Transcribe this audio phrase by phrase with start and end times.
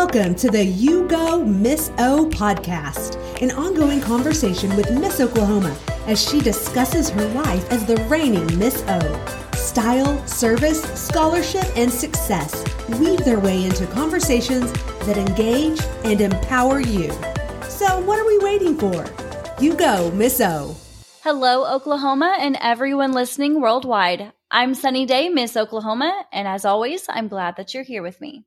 [0.00, 6.22] Welcome to the You Go Miss O podcast, an ongoing conversation with Miss Oklahoma as
[6.22, 9.50] she discusses her life as the reigning Miss O.
[9.54, 12.64] Style, service, scholarship, and success
[13.00, 17.10] weave their way into conversations that engage and empower you.
[17.68, 19.04] So, what are we waiting for?
[19.60, 20.76] You go, Miss O.
[21.22, 24.32] Hello, Oklahoma, and everyone listening worldwide.
[24.48, 28.44] I'm Sunny Day, Miss Oklahoma, and as always, I'm glad that you're here with me.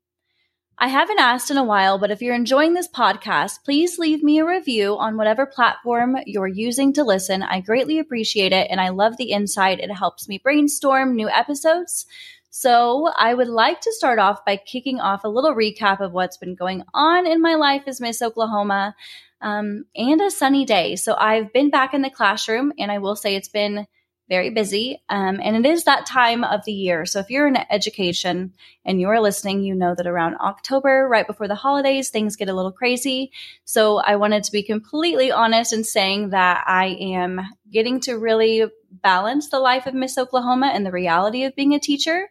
[0.84, 4.40] I haven't asked in a while, but if you're enjoying this podcast, please leave me
[4.40, 7.44] a review on whatever platform you're using to listen.
[7.44, 9.80] I greatly appreciate it, and I love the insight.
[9.80, 12.08] It helps me brainstorm new episodes.
[12.50, 16.38] So, I would like to start off by kicking off a little recap of what's
[16.38, 18.96] been going on in my life as Miss Oklahoma
[19.40, 20.96] um, and a sunny day.
[20.96, 23.86] So, I've been back in the classroom, and I will say it's been
[24.32, 24.98] very busy.
[25.10, 27.06] Um, and it is that time of the year.
[27.06, 28.54] So if you're in education
[28.86, 32.54] and you're listening, you know that around October, right before the holidays, things get a
[32.54, 33.34] little crazy.
[33.66, 38.64] So I wanted to be completely honest in saying that I am getting to really
[38.90, 42.30] balance the life of Miss Oklahoma and the reality of being a teacher.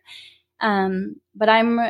[0.59, 1.81] Um, but I'm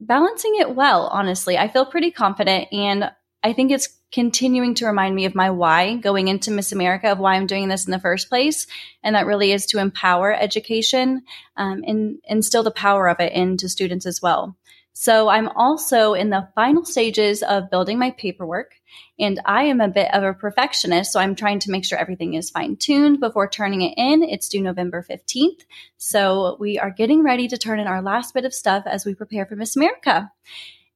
[0.00, 1.58] balancing it well, honestly.
[1.58, 3.10] I feel pretty confident and
[3.42, 7.18] I think it's continuing to remind me of my why going into Miss America, of
[7.18, 8.66] why I'm doing this in the first place.
[9.02, 11.22] And that really is to empower education
[11.56, 14.56] um, and instill the power of it into students as well.
[14.94, 18.74] So I'm also in the final stages of building my paperwork.
[19.18, 22.34] And I am a bit of a perfectionist, so I'm trying to make sure everything
[22.34, 24.22] is fine tuned before turning it in.
[24.22, 25.64] It's due November 15th.
[25.96, 29.14] So we are getting ready to turn in our last bit of stuff as we
[29.14, 30.30] prepare for Miss America.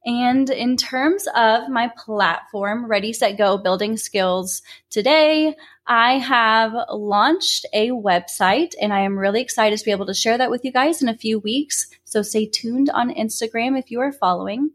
[0.05, 7.65] And in terms of my platform, Ready, Set, Go Building Skills, today I have launched
[7.73, 10.71] a website and I am really excited to be able to share that with you
[10.71, 11.89] guys in a few weeks.
[12.05, 14.71] So stay tuned on Instagram if you are following.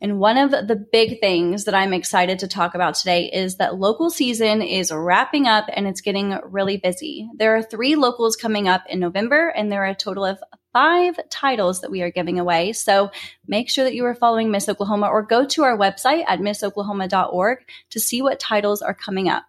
[0.00, 3.78] And one of the big things that I'm excited to talk about today is that
[3.78, 7.30] local season is wrapping up and it's getting really busy.
[7.34, 10.42] There are three locals coming up in November, and there are a total of
[10.74, 12.74] five titles that we are giving away.
[12.74, 13.10] So
[13.46, 17.58] make sure that you are following Miss Oklahoma or go to our website at missoklahoma.org
[17.90, 19.44] to see what titles are coming up.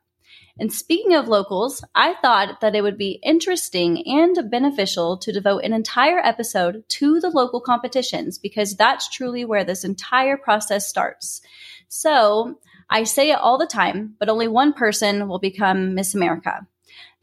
[0.58, 5.66] And speaking of locals, I thought that it would be interesting and beneficial to devote
[5.66, 11.42] an entire episode to the local competitions because that's truly where this entire process starts.
[11.90, 12.60] So
[12.90, 16.66] I say it all the time, but only one person will become Miss America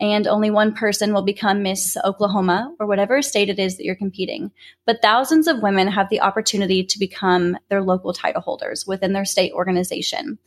[0.00, 3.94] and only one person will become Miss Oklahoma or whatever state it is that you're
[3.94, 4.50] competing.
[4.86, 9.24] But thousands of women have the opportunity to become their local title holders within their
[9.24, 10.38] state organization.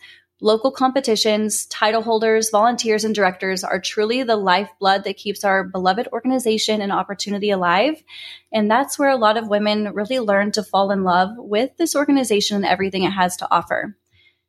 [0.41, 6.09] Local competitions, title holders, volunteers, and directors are truly the lifeblood that keeps our beloved
[6.11, 8.03] organization and opportunity alive.
[8.51, 11.95] And that's where a lot of women really learn to fall in love with this
[11.95, 13.95] organization and everything it has to offer.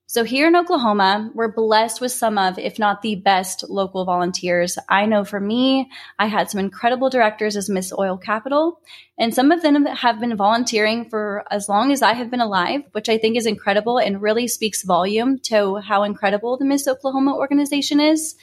[0.09, 4.79] So here in Oklahoma, we're blessed with some of, if not the best local volunteers.
[4.89, 8.81] I know for me, I had some incredible directors as Miss Oil Capital,
[9.19, 12.83] and some of them have been volunteering for as long as I have been alive,
[12.93, 17.35] which I think is incredible and really speaks volume to how incredible the Miss Oklahoma
[17.35, 18.37] organization is.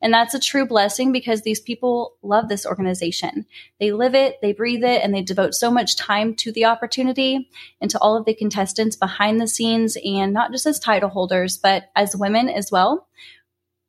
[0.00, 3.46] And that's a true blessing because these people love this organization.
[3.80, 7.48] They live it, they breathe it, and they devote so much time to the opportunity
[7.80, 11.56] and to all of the contestants behind the scenes and not just as title holders,
[11.56, 13.08] but as women as well.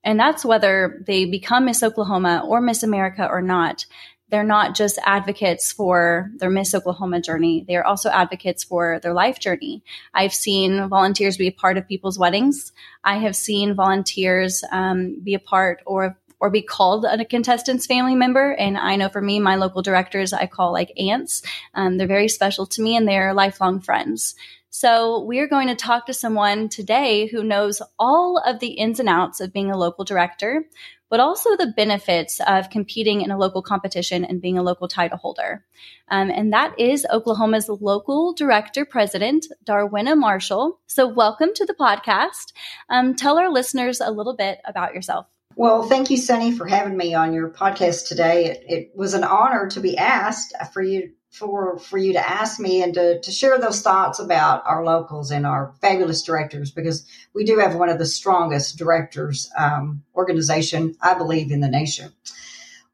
[0.04, 3.86] And that's whether they become Miss Oklahoma or Miss America or not.
[4.30, 7.66] They're not just advocates for their Miss Oklahoma journey.
[7.68, 9.84] They are also advocates for their life journey.
[10.14, 12.72] I've seen volunteers be a part of people's weddings.
[13.04, 18.16] I have seen volunteers um, be a part or or be called a contestant's family
[18.16, 18.52] member.
[18.52, 21.42] And I know for me, my local directors, I call like aunts.
[21.74, 24.36] Um, they're very special to me and they're lifelong friends.
[24.70, 29.10] So we're going to talk to someone today who knows all of the ins and
[29.10, 30.64] outs of being a local director
[31.10, 35.18] but also the benefits of competing in a local competition and being a local title
[35.18, 35.66] holder.
[36.10, 40.80] Um, and that is Oklahoma's local director president, Darwina Marshall.
[40.88, 42.54] So, welcome to the podcast.
[42.90, 45.28] Um, tell our listeners a little bit about yourself.
[45.56, 48.46] Well, thank you, Sunny, for having me on your podcast today.
[48.46, 52.60] It, it was an honor to be asked for you for for you to ask
[52.60, 57.06] me and to, to share those thoughts about our locals and our fabulous directors because
[57.34, 62.12] we do have one of the strongest directors um, organization I believe in the nation.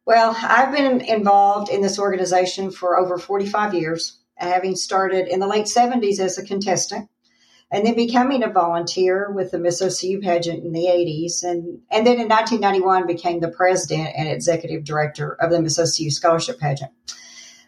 [0.05, 5.47] Well, I've been involved in this organization for over 45 years, having started in the
[5.47, 7.09] late 70s as a contestant
[7.71, 11.43] and then becoming a volunteer with the Miss OCU pageant in the 80s.
[11.43, 16.11] And, and then in 1991 became the president and executive director of the Miss OCU
[16.11, 16.91] Scholarship Pageant.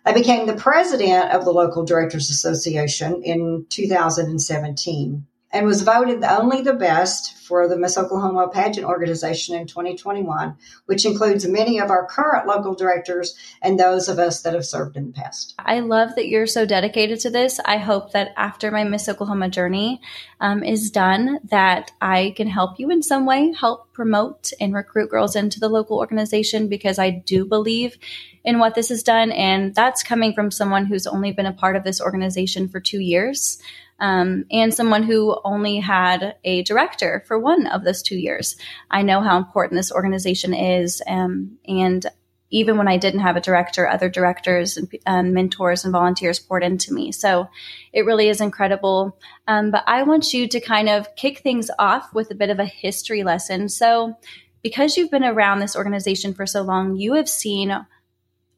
[0.07, 5.27] I became the president of the local directors association in 2017.
[5.57, 10.55] And was voted only the best for the Miss Oklahoma pageant organization in 2021,
[10.85, 14.95] which includes many of our current local directors and those of us that have served
[14.95, 15.55] in the past.
[15.57, 17.59] I love that you're so dedicated to this.
[17.65, 19.99] I hope that after my Miss Oklahoma journey
[20.39, 25.09] um, is done, that I can help you in some way, help promote and recruit
[25.09, 27.97] girls into the local organization because I do believe
[28.43, 29.31] in what this has done.
[29.31, 32.99] And that's coming from someone who's only been a part of this organization for two
[32.99, 33.59] years
[33.99, 38.55] um, and someone who only had a director for one of those two years.
[38.89, 42.05] I know how important this organization is, um, and
[42.49, 46.63] even when I didn't have a director, other directors and um, mentors and volunteers poured
[46.63, 47.11] into me.
[47.11, 47.49] So
[47.91, 49.17] it really is incredible.
[49.47, 52.59] Um, but I want you to kind of kick things off with a bit of
[52.59, 53.69] a history lesson.
[53.69, 54.17] So,
[54.63, 57.85] because you've been around this organization for so long, you have seen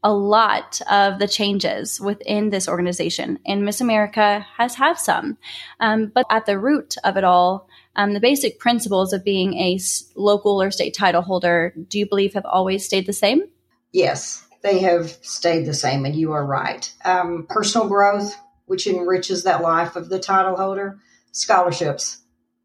[0.04, 5.38] a lot of the changes within this organization, and Miss America has had some.
[5.80, 9.80] Um, but at the root of it all, um, the basic principles of being a
[10.16, 13.44] local or state title holder, do you believe have always stayed the same?
[13.92, 16.92] Yes, they have stayed the same, and you are right.
[17.04, 18.36] Um, personal growth,
[18.68, 21.00] which enriches that life of the title holder,
[21.32, 22.22] scholarships,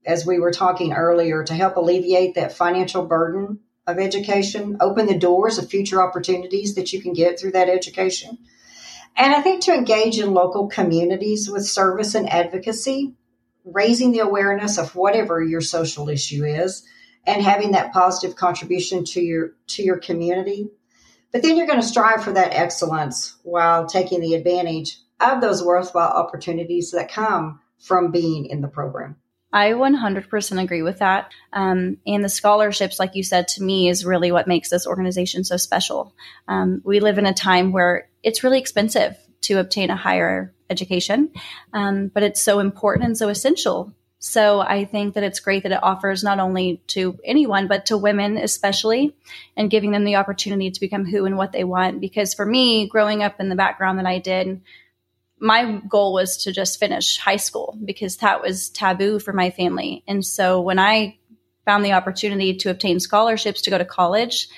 [0.07, 5.19] as we were talking earlier, to help alleviate that financial burden of education, open the
[5.19, 8.39] doors of future opportunities that you can get through that education.
[9.17, 13.15] And I think to engage in local communities with service and advocacy,
[13.65, 16.85] raising the awareness of whatever your social issue is
[17.27, 20.69] and having that positive contribution to your to your community.
[21.33, 25.65] But then you're going to strive for that excellence while taking the advantage of those
[25.65, 29.17] worthwhile opportunities that come from being in the program.
[29.55, 31.31] I 100% agree with that.
[31.53, 35.45] Um, and the scholarships, like you said, to me is really what makes this organization
[35.45, 36.13] so special.
[36.49, 41.31] Um, we live in a time where it's really expensive to obtain a higher education,
[41.73, 43.95] um, but it's so important and so essential.
[44.19, 47.97] So I think that it's great that it offers not only to anyone, but to
[47.97, 49.15] women especially,
[49.57, 52.01] and giving them the opportunity to become who and what they want.
[52.01, 54.63] Because for me, growing up in the background that I did,
[55.45, 60.03] my goal was to just finish high school because that was taboo for my family.
[60.09, 61.19] And so when I
[61.67, 64.49] found the opportunity to obtain scholarships to go to college,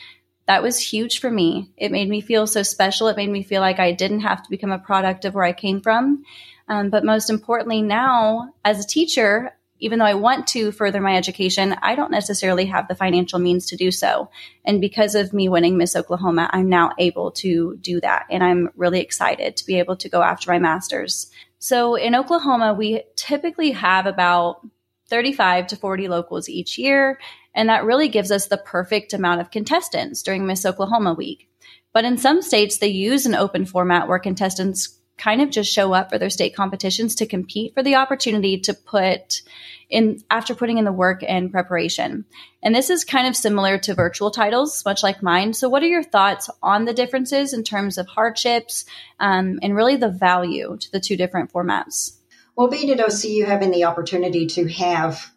[0.46, 1.72] that was huge for me.
[1.76, 3.08] It made me feel so special.
[3.08, 5.52] It made me feel like I didn't have to become a product of where I
[5.52, 6.22] came from.
[6.68, 11.16] Um, but most importantly, now as a teacher, even though I want to further my
[11.16, 14.30] education, I don't necessarily have the financial means to do so.
[14.64, 18.26] And because of me winning Miss Oklahoma, I'm now able to do that.
[18.30, 21.30] And I'm really excited to be able to go after my master's.
[21.58, 24.60] So in Oklahoma, we typically have about
[25.08, 27.18] 35 to 40 locals each year.
[27.54, 31.48] And that really gives us the perfect amount of contestants during Miss Oklahoma week.
[31.92, 35.92] But in some states, they use an open format where contestants kind of just show
[35.92, 39.42] up for their state competitions to compete for the opportunity to put
[39.88, 42.24] in after putting in the work and preparation.
[42.62, 45.54] And this is kind of similar to virtual titles, much like mine.
[45.54, 48.84] So, what are your thoughts on the differences in terms of hardships
[49.20, 52.18] um, and really the value to the two different formats?
[52.56, 55.30] Well, being at OCU, having the opportunity to have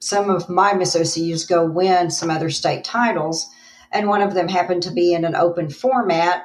[0.00, 3.48] some of my Miss OCUs go win some other state titles,
[3.90, 6.42] and one of them happened to be in an open format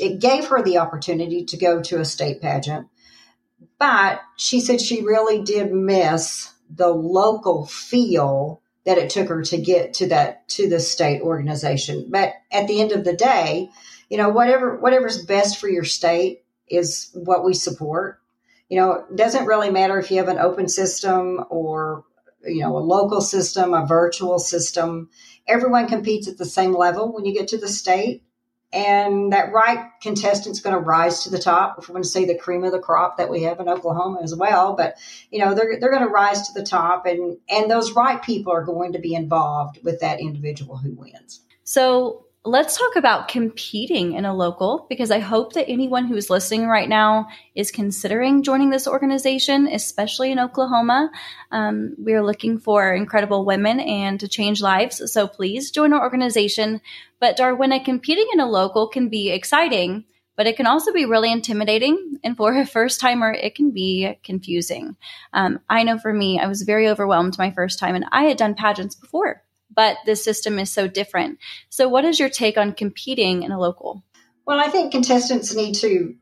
[0.00, 2.88] it gave her the opportunity to go to a state pageant,
[3.78, 9.58] but she said she really did miss the local feel that it took her to
[9.58, 12.06] get to that to the state organization.
[12.10, 13.70] But at the end of the day,
[14.08, 18.20] you know, whatever whatever's best for your state is what we support.
[18.68, 22.04] You know, it doesn't really matter if you have an open system or
[22.44, 25.10] you know a local system, a virtual system.
[25.46, 28.22] Everyone competes at the same level when you get to the state
[28.74, 31.76] and that right contestant's going to rise to the top.
[31.78, 34.20] If we're going to say the cream of the crop that we have in Oklahoma
[34.22, 34.96] as well, but
[35.30, 38.52] you know they're they're going to rise to the top, and and those right people
[38.52, 41.40] are going to be involved with that individual who wins.
[41.62, 46.66] So let's talk about competing in a local because I hope that anyone who's listening
[46.66, 51.10] right now is considering joining this organization, especially in Oklahoma.
[51.50, 55.10] Um, we are looking for incredible women and to change lives.
[55.10, 56.82] So please join our organization.
[57.18, 60.04] But Darwina, competing in a local can be exciting,
[60.36, 62.18] but it can also be really intimidating.
[62.22, 64.96] And for a first timer, it can be confusing.
[65.32, 68.36] Um, I know for me, I was very overwhelmed my first time, and I had
[68.36, 69.43] done pageants before
[69.74, 71.38] but the system is so different.
[71.68, 74.04] So, what is your take on competing in a local?
[74.46, 76.16] Well, I think contestants need to,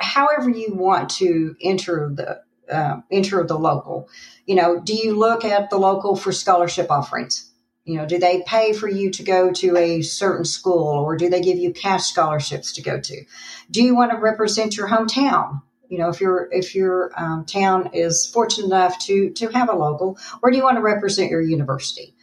[0.00, 4.08] however you want to enter the uh, enter the local.
[4.46, 7.50] You know, do you look at the local for scholarship offerings?
[7.84, 11.28] You know, do they pay for you to go to a certain school, or do
[11.28, 13.24] they give you cash scholarships to go to?
[13.70, 15.60] Do you want to represent your hometown?
[15.90, 19.76] You know, if your if your um, town is fortunate enough to to have a
[19.76, 22.13] local, or do you want to represent your university?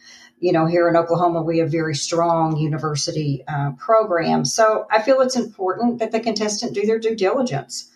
[0.42, 4.52] You know, here in Oklahoma, we have very strong university uh, programs.
[4.52, 7.90] So I feel it's important that the contestant do their due diligence.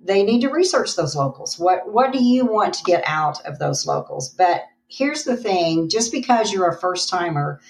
[0.00, 1.58] They need to research those locals.
[1.58, 4.30] What what do you want to get out of those locals?
[4.30, 7.60] But here's the thing: just because you're a first timer,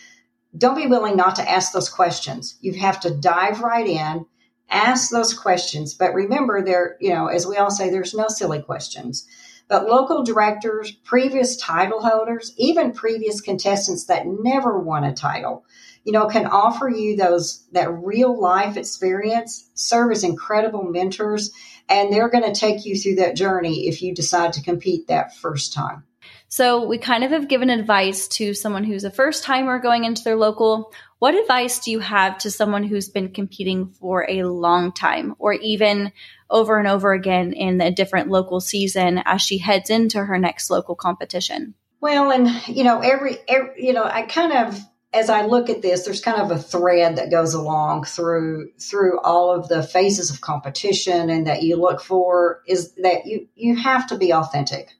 [0.56, 2.56] don't be willing not to ask those questions.
[2.60, 4.26] You have to dive right in
[4.70, 5.94] ask those questions.
[5.94, 9.26] But remember, there, you know, as we all say, there's no silly questions.
[9.68, 15.64] But local directors, previous title holders, even previous contestants that never won a title,
[16.04, 21.50] you know, can offer you those that real life experience, serve as incredible mentors,
[21.88, 25.36] and they're going to take you through that journey if you decide to compete that
[25.36, 26.04] first time.
[26.48, 30.22] So, we kind of have given advice to someone who's a first timer going into
[30.22, 30.92] their local.
[31.24, 35.54] What advice do you have to someone who's been competing for a long time or
[35.54, 36.12] even
[36.50, 40.68] over and over again in a different local season as she heads into her next
[40.68, 41.76] local competition?
[41.98, 44.78] Well, and you know, every, every you know, I kind of
[45.14, 49.18] as I look at this, there's kind of a thread that goes along through through
[49.20, 53.76] all of the phases of competition and that you look for is that you you
[53.76, 54.90] have to be authentic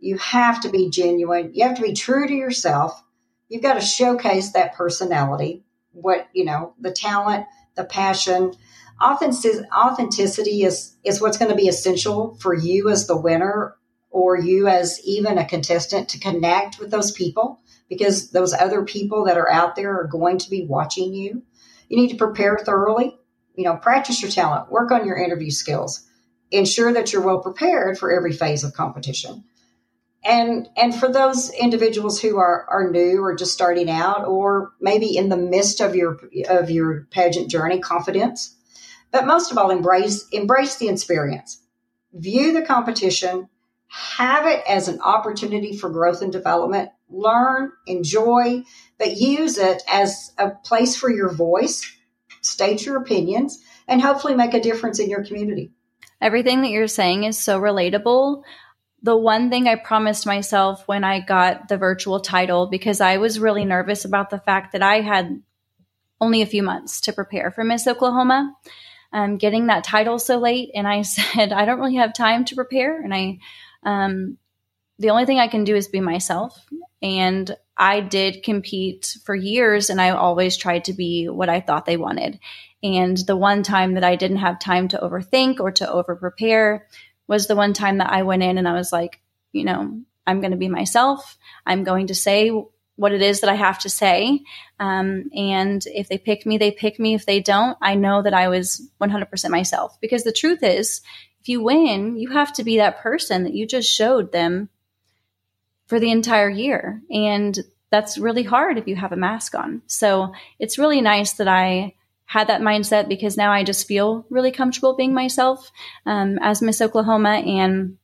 [0.00, 1.50] you have to be genuine.
[1.54, 3.02] You have to be true to yourself.
[3.48, 5.64] You've got to showcase that personality,
[6.00, 8.52] what, you know, the talent, the passion.
[9.00, 13.76] Authenticity is, is what's going to be essential for you as the winner
[14.10, 19.24] or you as even a contestant to connect with those people because those other people
[19.24, 21.42] that are out there are going to be watching you.
[21.88, 23.16] You need to prepare thoroughly,
[23.54, 26.06] you know, practice your talent, work on your interview skills,
[26.50, 29.44] ensure that you're well prepared for every phase of competition
[30.28, 35.16] and and for those individuals who are are new or just starting out or maybe
[35.16, 38.54] in the midst of your of your pageant journey confidence
[39.10, 41.60] but most of all embrace embrace the experience.
[42.12, 43.48] View the competition
[43.88, 48.62] have it as an opportunity for growth and development learn enjoy
[48.98, 51.90] but use it as a place for your voice
[52.42, 55.72] state your opinions and hopefully make a difference in your community.
[56.20, 58.42] Everything that you're saying is so relatable
[59.02, 63.38] the one thing I promised myself when I got the virtual title, because I was
[63.38, 65.42] really nervous about the fact that I had
[66.20, 68.54] only a few months to prepare for Miss Oklahoma,
[69.12, 70.70] um, getting that title so late.
[70.74, 73.00] And I said, I don't really have time to prepare.
[73.00, 73.38] And I,
[73.84, 74.36] um,
[74.98, 76.58] the only thing I can do is be myself.
[77.00, 81.86] And I did compete for years and I always tried to be what I thought
[81.86, 82.40] they wanted.
[82.82, 86.86] And the one time that I didn't have time to overthink or to over prepare
[87.28, 89.20] was the one time that I went in and I was like,
[89.52, 91.38] you know, I'm going to be myself.
[91.64, 92.50] I'm going to say
[92.96, 94.40] what it is that I have to say.
[94.80, 97.14] Um, and if they pick me, they pick me.
[97.14, 99.96] If they don't, I know that I was 100% myself.
[100.00, 101.00] Because the truth is,
[101.40, 104.68] if you win, you have to be that person that you just showed them
[105.86, 107.00] for the entire year.
[107.10, 107.56] And
[107.90, 109.82] that's really hard if you have a mask on.
[109.86, 111.94] So it's really nice that I
[112.28, 115.72] had that mindset because now I just feel really comfortable being myself
[116.04, 117.30] um, as Miss Oklahoma.
[117.30, 117.96] And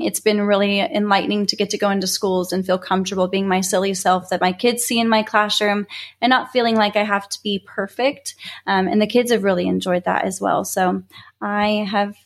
[0.00, 3.60] it's been really enlightening to get to go into schools and feel comfortable being my
[3.60, 5.86] silly self that my kids see in my classroom
[6.20, 8.34] and not feeling like I have to be perfect.
[8.66, 10.64] Um, and the kids have really enjoyed that as well.
[10.64, 11.04] So
[11.40, 12.16] I have,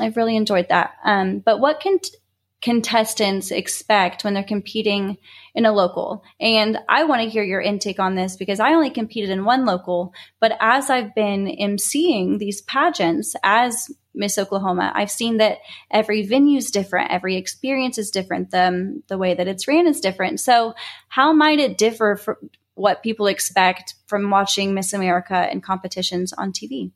[0.00, 0.94] I've really enjoyed that.
[1.04, 2.16] Um, but what can, t-
[2.62, 5.18] contestants expect when they're competing
[5.54, 6.22] in a local.
[6.40, 9.66] And I want to hear your intake on this because I only competed in one
[9.66, 15.58] local, but as I've been emceeing these pageants as Miss Oklahoma, I've seen that
[15.90, 19.88] every venue is different, every experience is different, the, um, the way that it's ran
[19.88, 20.38] is different.
[20.38, 20.74] So,
[21.08, 22.36] how might it differ from
[22.74, 26.92] what people expect from watching Miss America and competitions on TV?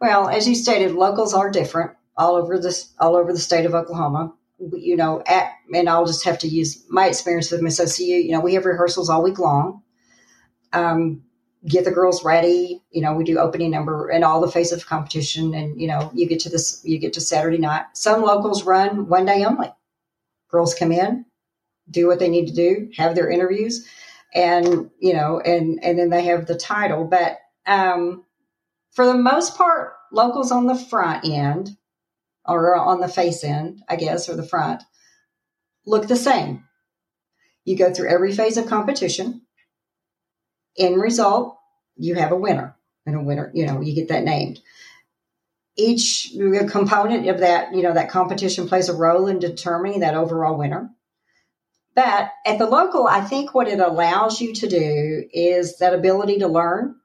[0.00, 3.74] Well, as you stated, locals are different all over this all over the state of
[3.74, 8.24] Oklahoma you know, at, and I'll just have to use my experience with Miss OCU.
[8.24, 9.82] You know, we have rehearsals all week long.
[10.72, 11.22] Um,
[11.66, 12.82] get the girls ready.
[12.90, 16.10] You know, we do opening number and all the phase of competition, and you know,
[16.14, 17.84] you get to this, you get to Saturday night.
[17.94, 19.72] Some locals run one day only.
[20.50, 21.24] Girls come in,
[21.90, 23.86] do what they need to do, have their interviews,
[24.34, 27.04] and you know, and and then they have the title.
[27.04, 28.24] But um,
[28.92, 31.76] for the most part, locals on the front end
[32.46, 34.82] or on the face end, I guess, or the front,
[35.86, 36.64] look the same.
[37.64, 39.42] You go through every phase of competition.
[40.76, 41.56] In result,
[41.96, 44.60] you have a winner, and a winner, you know, you get that named.
[45.76, 46.32] Each
[46.68, 50.90] component of that, you know, that competition plays a role in determining that overall winner.
[51.94, 56.40] But at the local, I think what it allows you to do is that ability
[56.40, 56.96] to learn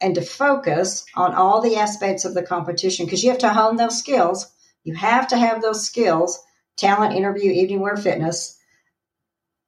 [0.00, 3.76] and to focus on all the aspects of the competition because you have to hone
[3.76, 4.52] those skills
[4.88, 6.42] You have to have those skills,
[6.78, 8.58] talent, interview, evening wear, fitness,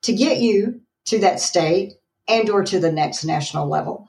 [0.04, 1.92] to get you to that state
[2.26, 4.08] and or to the next national level.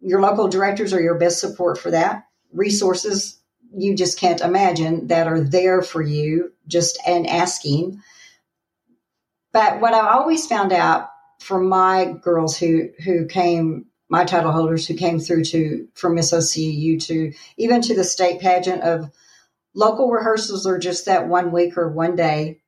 [0.00, 2.28] Your local directors are your best support for that.
[2.52, 3.40] Resources
[3.76, 8.00] you just can't imagine that are there for you just and asking.
[9.52, 11.08] But what I always found out
[11.40, 16.32] from my girls who who came my title holders who came through to from Miss
[16.32, 19.10] OCU to even to the state pageant of
[19.76, 22.60] local rehearsals are just that one week or one day,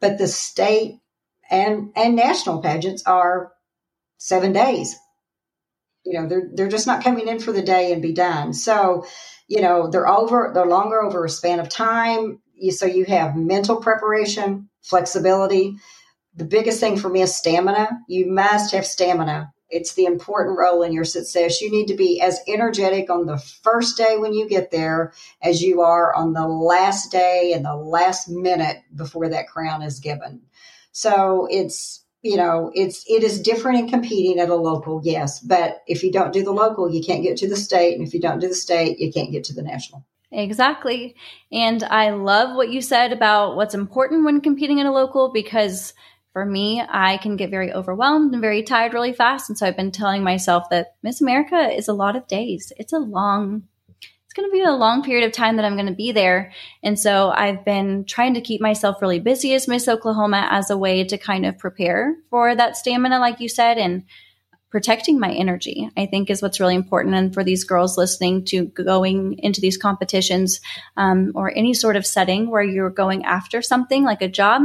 [0.00, 1.00] but the state
[1.50, 3.52] and and national pageants are
[4.18, 4.96] seven days.
[6.04, 8.54] You know, they're they're just not coming in for the day and be done.
[8.54, 9.04] So,
[9.48, 12.40] you know, they're over they're longer over a span of time.
[12.54, 15.76] You, so you have mental preparation, flexibility.
[16.34, 17.88] The biggest thing for me is stamina.
[18.08, 21.60] You must have stamina it's the important role in your success.
[21.60, 25.62] You need to be as energetic on the first day when you get there as
[25.62, 30.42] you are on the last day and the last minute before that crown is given.
[30.92, 35.40] So it's, you know, it's, it is different in competing at a local, yes.
[35.40, 37.96] But if you don't do the local, you can't get to the state.
[37.98, 40.04] And if you don't do the state, you can't get to the national.
[40.32, 41.14] Exactly.
[41.52, 45.94] And I love what you said about what's important when competing in a local because
[46.36, 49.48] for me, I can get very overwhelmed and very tired really fast.
[49.48, 52.74] And so I've been telling myself that Miss America is a lot of days.
[52.76, 55.86] It's a long, it's going to be a long period of time that I'm going
[55.86, 56.52] to be there.
[56.82, 60.76] And so I've been trying to keep myself really busy as Miss Oklahoma as a
[60.76, 64.04] way to kind of prepare for that stamina, like you said, and
[64.76, 67.14] protecting my energy, I think is what's really important.
[67.14, 70.60] And for these girls listening to going into these competitions
[70.98, 74.60] um, or any sort of setting where you're going after something like a job,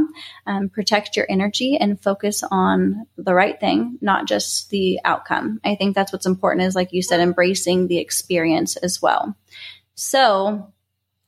[0.45, 5.61] um, protect your energy and focus on the right thing, not just the outcome.
[5.63, 9.37] I think that's what's important is, like you said, embracing the experience as well.
[9.95, 10.73] So,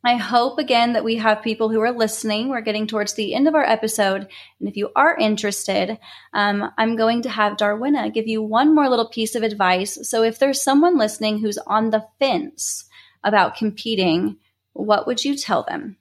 [0.06, 2.50] I hope again that we have people who are listening.
[2.50, 4.28] We're getting towards the end of our episode.
[4.60, 5.98] And if you are interested,
[6.34, 9.98] um, I'm going to have Darwina give you one more little piece of advice.
[10.10, 12.86] So if there's someone listening who's on the fence
[13.24, 14.38] about competing,
[14.74, 15.96] what would you tell them?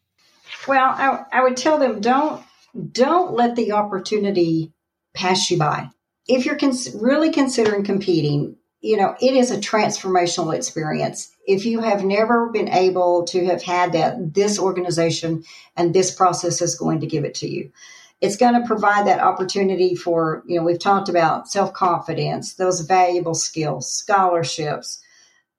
[0.67, 2.43] Well, I, I would tell them don't
[2.91, 4.73] don't let the opportunity
[5.15, 5.91] pass you by.
[6.27, 11.32] If you're cons- really considering competing, you know, it is a transformational experience.
[11.47, 15.45] If you have never been able to have had that, this organization
[15.77, 17.73] and this process is going to give it to you.
[18.21, 22.83] It's going to provide that opportunity for, you know, we've talked about self confidence, those
[22.83, 25.03] valuable skills, scholarships.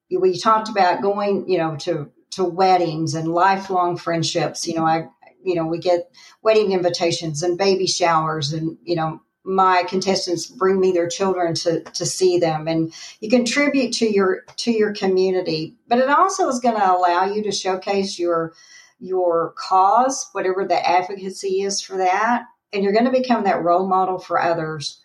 [0.10, 4.66] We talked about going, you know, to, to weddings and lifelong friendships.
[4.66, 5.08] You know, I,
[5.44, 6.10] you know, we get
[6.42, 11.82] wedding invitations and baby showers and, you know, my contestants bring me their children to
[11.82, 12.68] to see them.
[12.68, 17.26] And you contribute to your to your community but it also is going to allow
[17.26, 18.54] you to showcase your
[19.00, 22.46] your cause whatever the advocacy is for that.
[22.72, 25.00] And you're going to become that role model for others.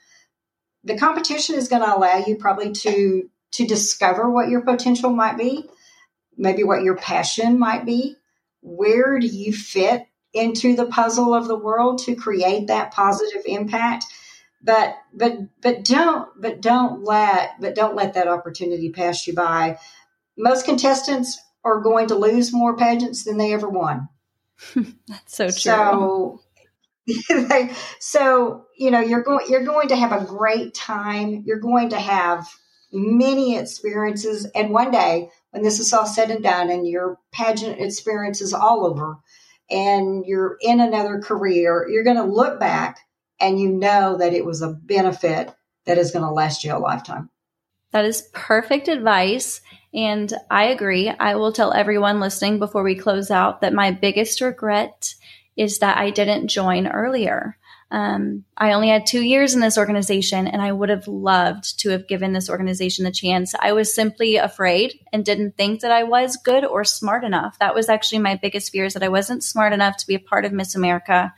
[0.84, 5.36] The competition is going to allow you probably to to discover what your potential might
[5.36, 5.68] be
[6.38, 8.16] maybe what your passion might be.
[8.62, 14.04] Where do you fit into the puzzle of the world to create that positive impact
[14.62, 19.78] but but but don't but don't let but don't let that opportunity pass you by.
[20.36, 24.08] Most contestants are going to lose more pageants than they ever won.
[25.06, 26.40] That's so true.
[27.26, 27.68] so
[28.00, 31.42] so you know you're going you're going to have a great time.
[31.46, 32.48] You're going to have
[32.92, 34.46] many experiences.
[34.54, 38.54] And one day when this is all said and done and your pageant experience is
[38.54, 39.18] all over
[39.70, 43.00] and you're in another career you're going to look back
[43.40, 45.54] and you know that it was a benefit
[45.86, 47.30] that is going to last you a lifetime.
[47.92, 49.60] That is perfect advice.
[49.94, 51.08] And I agree.
[51.08, 55.14] I will tell everyone listening before we close out that my biggest regret
[55.56, 57.56] is that I didn't join earlier.
[57.90, 61.88] Um, I only had two years in this organization, and I would have loved to
[61.90, 63.54] have given this organization the chance.
[63.58, 67.58] I was simply afraid and didn't think that I was good or smart enough.
[67.60, 70.20] That was actually my biggest fear is that I wasn't smart enough to be a
[70.20, 71.32] part of Miss America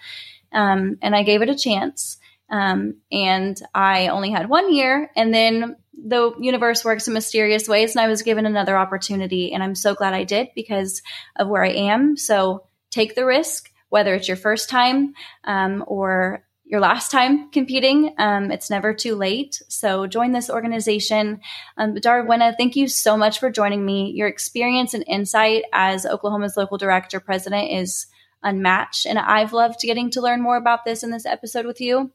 [0.52, 2.18] um, and I gave it a chance.
[2.48, 7.94] Um, and I only had one year, and then the universe works in mysterious ways,
[7.94, 11.02] and I was given another opportunity, and I'm so glad I did because
[11.36, 12.16] of where I am.
[12.16, 18.14] So take the risk, whether it's your first time um, or your last time competing.
[18.16, 19.60] Um, it's never too late.
[19.68, 21.40] So join this organization.
[21.76, 24.12] Um, Darwina, thank you so much for joining me.
[24.14, 28.06] Your experience and insight as Oklahoma's local director president is
[28.42, 29.06] unmatched.
[29.06, 32.10] And I've loved getting to learn more about this in this episode with you.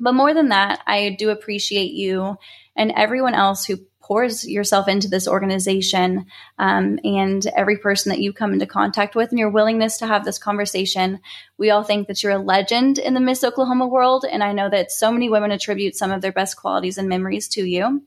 [0.00, 2.36] But more than that, I do appreciate you
[2.76, 6.24] and everyone else who pours yourself into this organization
[6.58, 10.24] um, and every person that you come into contact with and your willingness to have
[10.24, 11.20] this conversation.
[11.58, 14.24] We all think that you're a legend in the Miss Oklahoma world.
[14.24, 17.48] And I know that so many women attribute some of their best qualities and memories
[17.48, 18.02] to you.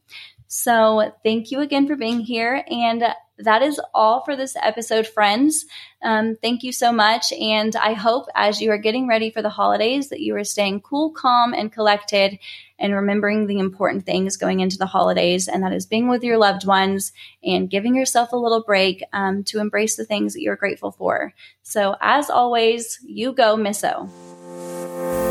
[0.48, 2.64] So thank you again for being here.
[2.68, 3.04] And
[3.44, 5.66] that is all for this episode, friends.
[6.02, 7.32] Um, thank you so much.
[7.34, 10.82] And I hope as you are getting ready for the holidays that you are staying
[10.82, 12.40] cool, calm, and collected
[12.80, 15.48] and remembering the important things going into the holidays.
[15.48, 17.12] And that is being with your loved ones
[17.44, 21.34] and giving yourself a little break um, to embrace the things that you're grateful for.
[21.64, 24.08] So, as always, you go, Miss O.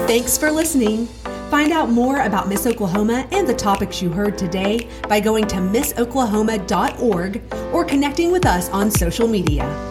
[0.07, 1.09] Thanks for listening.
[1.51, 5.57] Find out more about Miss Oklahoma and the topics you heard today by going to
[5.57, 9.90] missoklahoma.org or connecting with us on social media.